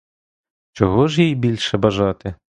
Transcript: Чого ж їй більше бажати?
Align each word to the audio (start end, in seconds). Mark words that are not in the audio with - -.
Чого 0.71 1.07
ж 1.07 1.23
їй 1.23 1.35
більше 1.35 1.77
бажати? 1.77 2.35